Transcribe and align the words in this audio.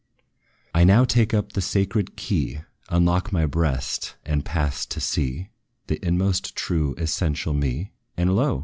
I 0.73 0.83
now 0.83 1.05
take 1.05 1.31
up 1.31 1.51
the 1.53 1.61
sacred 1.61 2.15
key, 2.15 2.61
Unlock 2.89 3.31
my 3.31 3.45
breast, 3.45 4.15
and 4.25 4.43
pass 4.43 4.83
to 4.87 4.99
see 4.99 5.51
The 5.85 6.03
inmost, 6.03 6.55
true, 6.55 6.95
essential 6.97 7.53
ME: 7.53 7.91
And 8.17 8.35
lo! 8.35 8.59